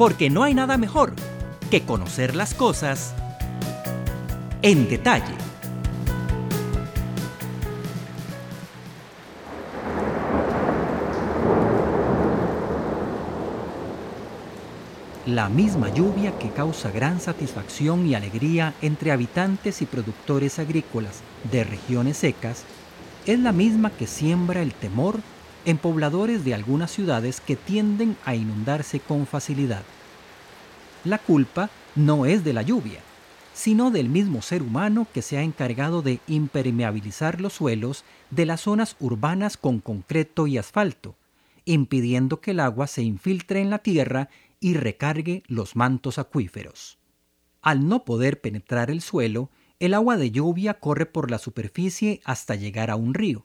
[0.00, 1.12] porque no hay nada mejor
[1.70, 3.14] que conocer las cosas
[4.62, 5.34] en detalle.
[15.26, 21.20] La misma lluvia que causa gran satisfacción y alegría entre habitantes y productores agrícolas
[21.52, 22.64] de regiones secas
[23.26, 25.20] es la misma que siembra el temor
[25.64, 29.82] en pobladores de algunas ciudades que tienden a inundarse con facilidad.
[31.04, 33.00] La culpa no es de la lluvia,
[33.52, 38.62] sino del mismo ser humano que se ha encargado de impermeabilizar los suelos de las
[38.62, 41.16] zonas urbanas con concreto y asfalto,
[41.64, 44.28] impidiendo que el agua se infiltre en la tierra
[44.60, 46.98] y recargue los mantos acuíferos.
[47.62, 52.54] Al no poder penetrar el suelo, el agua de lluvia corre por la superficie hasta
[52.54, 53.44] llegar a un río.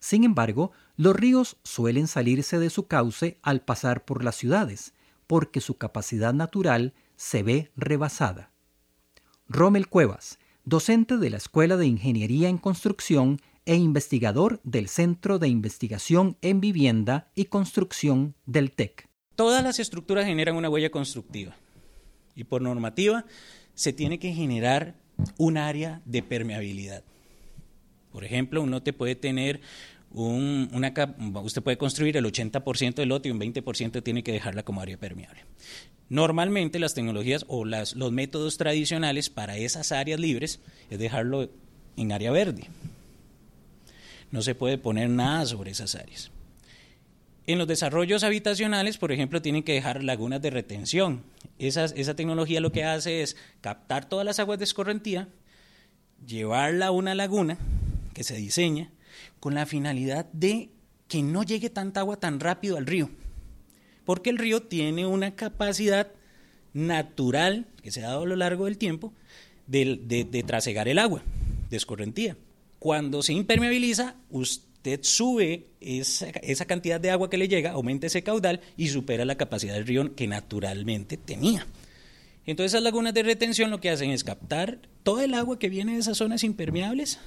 [0.00, 4.94] Sin embargo, los ríos suelen salirse de su cauce al pasar por las ciudades,
[5.26, 8.52] porque su capacidad natural se ve rebasada.
[9.48, 15.48] Rommel Cuevas, docente de la Escuela de Ingeniería en Construcción e investigador del Centro de
[15.48, 19.08] Investigación en Vivienda y Construcción del TEC.
[19.34, 21.54] Todas las estructuras generan una huella constructiva
[22.34, 23.24] y por normativa
[23.74, 24.94] se tiene que generar
[25.36, 27.04] un área de permeabilidad.
[28.12, 29.60] Por ejemplo, uno te puede tener
[30.10, 30.92] un, una,
[31.42, 34.96] usted puede construir el 80% del lote y un 20% tiene que dejarla como área
[34.96, 35.44] permeable.
[36.08, 41.50] Normalmente las tecnologías o los métodos tradicionales para esas áreas libres es dejarlo
[41.96, 42.64] en área verde.
[44.30, 46.30] No se puede poner nada sobre esas áreas.
[47.46, 51.22] En los desarrollos habitacionales, por ejemplo, tienen que dejar lagunas de retención.
[51.58, 55.28] Esa, tecnología lo que hace es captar todas las aguas de escorrentía,
[56.26, 57.58] llevarla a una laguna
[58.12, 58.90] que se diseña
[59.40, 60.70] con la finalidad de
[61.08, 63.10] que no llegue tanta agua tan rápido al río.
[64.04, 66.12] Porque el río tiene una capacidad
[66.72, 69.12] natural que se ha dado a lo largo del tiempo
[69.66, 71.22] de, de trasegar el agua
[71.70, 72.36] de escorrentía.
[72.78, 78.60] Cuando se impermeabiliza, usted sube esa, cantidad de agua que le llega, aumenta ese caudal
[78.76, 81.66] y supera la capacidad del río que naturalmente tenía.
[82.46, 85.94] Entonces esas lagunas de retención lo que hacen es captar todo el agua que viene
[85.94, 87.18] de esas zonas impermeables,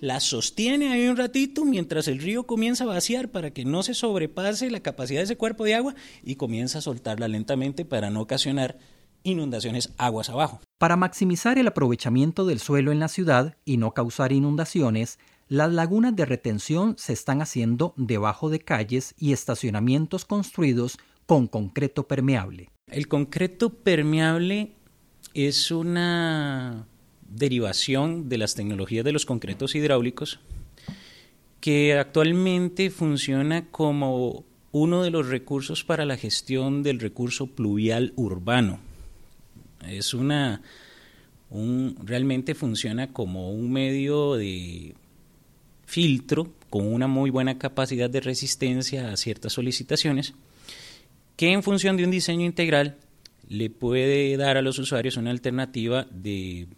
[0.00, 3.94] la sostiene ahí un ratito mientras el río comienza a vaciar para que no se
[3.94, 8.22] sobrepase la capacidad de ese cuerpo de agua y comienza a soltarla lentamente para no
[8.22, 8.78] ocasionar
[9.22, 10.60] inundaciones aguas abajo.
[10.78, 15.18] Para maximizar el aprovechamiento del suelo en la ciudad y no causar inundaciones,
[15.48, 22.08] las lagunas de retención se están haciendo debajo de calles y estacionamientos construidos con concreto
[22.08, 22.70] permeable.
[22.86, 24.76] El concreto permeable
[25.34, 26.86] es una
[27.30, 30.40] derivación de las tecnologías de los concretos hidráulicos
[31.60, 38.78] que actualmente funciona como uno de los recursos para la gestión del recurso pluvial urbano.
[39.86, 40.62] Es una
[41.50, 44.94] un, realmente funciona como un medio de
[45.84, 50.34] filtro con una muy buena capacidad de resistencia a ciertas solicitaciones,
[51.36, 52.96] que en función de un diseño integral
[53.48, 56.68] le puede dar a los usuarios una alternativa de,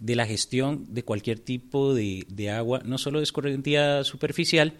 [0.00, 4.74] la gestión de cualquier tipo de, agua, no solo de escorrentía superficial,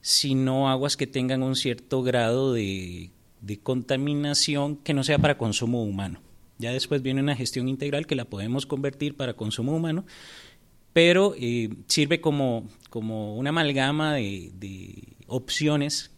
[0.00, 3.10] sino aguas que tengan un cierto grado de,
[3.40, 6.20] de contaminación que no sea para consumo humano.
[6.58, 10.04] Ya después viene una gestión integral que la podemos convertir para consumo humano,
[10.92, 16.10] pero eh, sirve como, como una amalgama de, de, opciones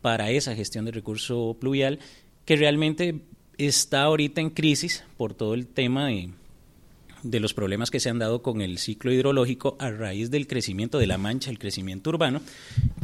[0.00, 1.98] para esa gestión de recurso pluvial
[2.44, 3.22] que realmente
[3.58, 6.30] está ahorita en crisis por todo el tema de,
[7.22, 10.98] de los problemas que se han dado con el ciclo hidrológico a raíz del crecimiento
[10.98, 12.40] de la mancha, el crecimiento urbano,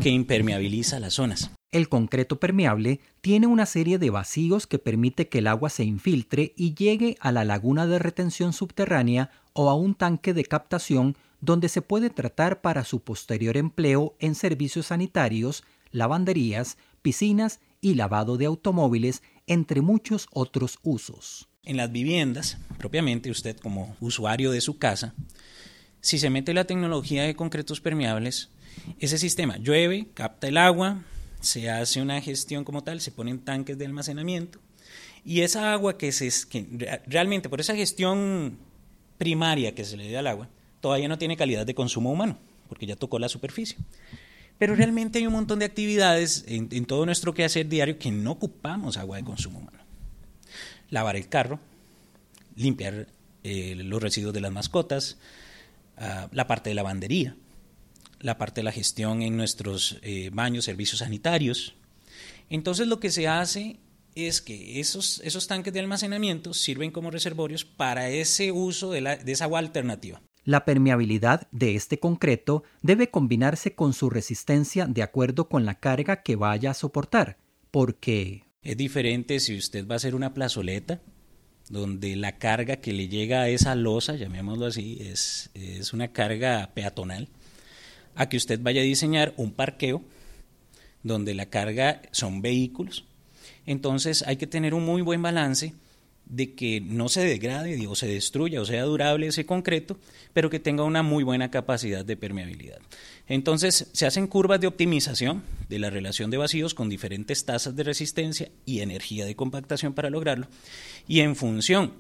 [0.03, 1.51] que impermeabiliza las zonas.
[1.71, 6.55] El concreto permeable tiene una serie de vacíos que permite que el agua se infiltre
[6.57, 11.69] y llegue a la laguna de retención subterránea o a un tanque de captación donde
[11.69, 18.47] se puede tratar para su posterior empleo en servicios sanitarios, lavanderías, piscinas y lavado de
[18.47, 21.49] automóviles, entre muchos otros usos.
[21.69, 25.13] En las viviendas, propiamente usted como usuario de su casa,
[26.01, 28.49] si se mete la tecnología de concretos permeables,
[29.01, 31.03] ese sistema llueve, capta el agua,
[31.43, 34.61] se hace una gestión como tal, se ponen tanques de almacenamiento
[35.27, 38.57] y esa agua que se que realmente por esa gestión
[39.19, 40.49] primaria que se le da al agua,
[40.81, 42.39] todavía no tiene calidad de consumo humano,
[42.71, 43.77] porque ya tocó la superficie.
[44.57, 48.31] Pero realmente hay un montón de actividades en, en todo nuestro quehacer diario que no
[48.31, 49.88] ocupamos agua de consumo humano
[50.91, 51.61] lavar el carro,
[52.57, 53.09] limpiar
[53.45, 55.19] eh, los residuos de las mascotas,
[55.97, 57.37] ah, la parte de lavandería,
[58.21, 61.75] la parte de la gestión en nuestros eh, baños, servicios sanitarios.
[62.51, 63.79] Entonces lo que se hace
[64.15, 69.33] es que esos, esos tanques de almacenamiento sirven como reservorios para ese uso de, de
[69.33, 70.21] esa agua alternativa.
[70.45, 76.23] La permeabilidad de este concreto debe combinarse con su resistencia de acuerdo con la carga
[76.23, 77.37] que vaya a soportar,
[77.71, 78.48] porque...
[78.69, 81.01] Es diferente si usted va a hacer una plazoleta,
[81.71, 86.71] donde la carga que le llega a esa losa, llamémoslo así, es, es una carga
[86.75, 87.29] peatonal,
[88.15, 90.03] a que usted vaya a diseñar un parqueo,
[91.03, 93.07] donde la carga son vehículos.
[93.65, 95.73] Entonces hay que tener un muy buen balance
[96.29, 99.99] de que no se degrade o se destruya o sea durable ese concreto,
[100.33, 102.79] pero que tenga una muy buena capacidad de permeabilidad.
[103.27, 107.83] Entonces se hacen curvas de optimización de la relación de vacíos con diferentes tasas de
[107.83, 110.49] resistencia y energía de compactación para lograrlo,
[111.07, 111.93] y en función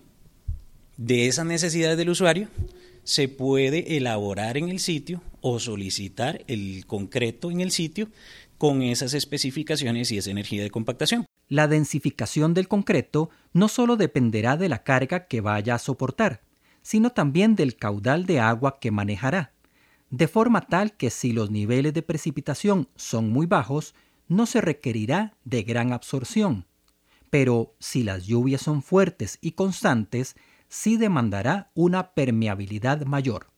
[0.96, 2.48] de esas necesidades del usuario,
[3.04, 8.08] se puede elaborar en el sitio o solicitar el concreto en el sitio
[8.58, 11.27] con esas especificaciones y esa energía de compactación.
[11.48, 16.42] La densificación del concreto no solo dependerá de la carga que vaya a soportar,
[16.82, 19.52] sino también del caudal de agua que manejará,
[20.10, 23.94] de forma tal que si los niveles de precipitación son muy bajos,
[24.26, 26.66] no se requerirá de gran absorción.
[27.30, 30.36] Pero si las lluvias son fuertes y constantes,
[30.68, 33.50] sí demandará una permeabilidad mayor.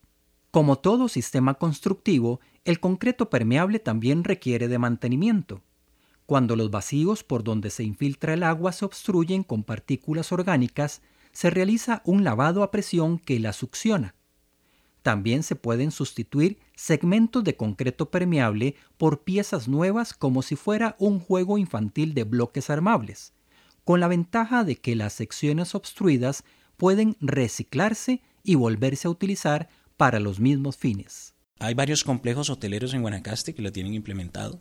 [0.50, 5.62] Como todo sistema constructivo, el concreto permeable también requiere de mantenimiento.
[6.30, 11.50] Cuando los vacíos por donde se infiltra el agua se obstruyen con partículas orgánicas, se
[11.50, 14.14] realiza un lavado a presión que la succiona.
[15.02, 21.18] También se pueden sustituir segmentos de concreto permeable por piezas nuevas como si fuera un
[21.18, 23.32] juego infantil de bloques armables,
[23.82, 26.44] con la ventaja de que las secciones obstruidas
[26.76, 31.34] pueden reciclarse y volverse a utilizar para los mismos fines.
[31.58, 34.60] Hay varios complejos hoteleros en Guanacaste que lo tienen implementado.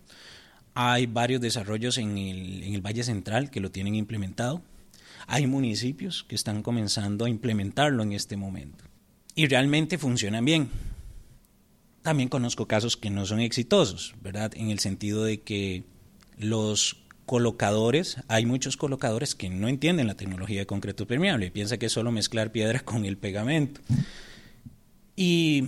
[0.82, 4.62] Hay varios desarrollos en el, Valle Central que lo tienen implementado.
[5.28, 8.86] Hay municipios que están comenzando a implementarlo en este momento.
[9.36, 10.70] Y realmente funcionan bien.
[12.02, 14.54] También conozco casos que no son exitosos, ¿verdad?
[14.56, 15.84] En el sentido de que
[16.38, 21.88] los colocadores, hay muchos colocadores que no entienden la tecnología de concreto permeable, piensa que
[21.88, 23.82] es solo mezclar piedra con el pegamento.
[25.18, 25.66] Y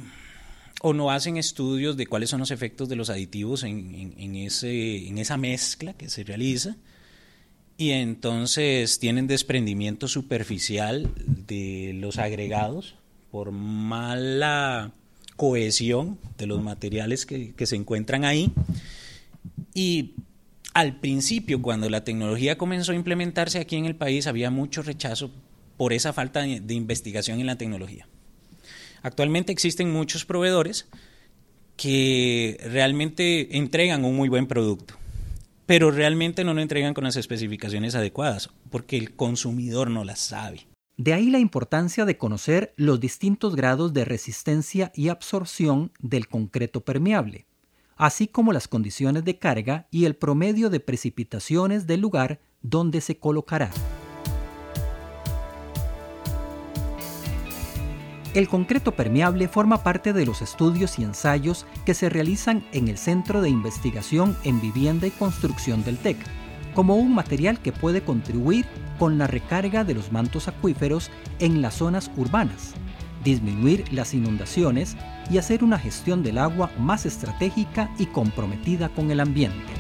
[0.84, 5.20] o no hacen estudios de cuáles son los efectos de los aditivos en, ese, en
[5.20, 6.76] esa mezcla que se realiza
[7.78, 11.12] y entonces tienen desprendimiento superficial
[11.48, 12.96] de los agregados
[13.30, 14.92] por mala
[15.36, 18.52] cohesión de los materiales que, que se encuentran ahí
[19.76, 20.16] y
[20.74, 25.30] al principio cuando la tecnología comenzó a implementarse aquí en el país había mucho rechazo
[25.78, 28.08] por esa falta de investigación en la tecnología.
[29.02, 30.88] Actualmente existen muchos proveedores
[31.76, 34.96] que realmente entregan un muy buen producto,
[35.66, 40.68] pero realmente no lo entregan con las especificaciones adecuadas, porque el consumidor no las sabe.
[40.98, 46.82] De ahí la importancia de conocer los distintos grados de resistencia y absorción del concreto
[46.82, 47.48] permeable,
[47.96, 53.18] así como las condiciones de carga y el promedio de precipitaciones del lugar donde se
[53.18, 53.72] colocará.
[58.34, 62.98] El concreto permeable forma parte de los estudios y ensayos que se realizan en el
[62.98, 66.18] Centro de Investigación en Vivienda y Construcción del TEC,
[66.74, 68.66] como un material que puede contribuir
[68.98, 72.74] con la recarga de los mantos acuíferos en las zonas urbanas,
[73.22, 74.96] disminuir las inundaciones
[75.30, 79.74] y hacer una gestión del agua más estratégica y comprometida con el ambiente.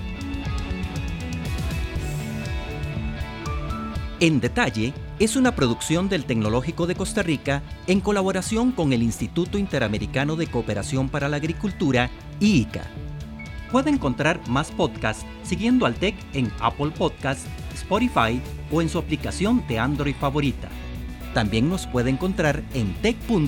[4.19, 4.93] En detalle,
[5.23, 10.47] es una producción del Tecnológico de Costa Rica en colaboración con el Instituto Interamericano de
[10.47, 12.09] Cooperación para la Agricultura,
[12.39, 12.85] IICA.
[13.71, 19.63] Puede encontrar más podcasts siguiendo al TEC en Apple Podcasts, Spotify o en su aplicación
[19.67, 20.69] de Android favorita.
[21.35, 23.41] También nos puede encontrar en tech.ac.cr.